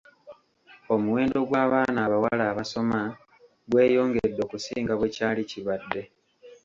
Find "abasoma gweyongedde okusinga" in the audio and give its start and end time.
2.51-4.93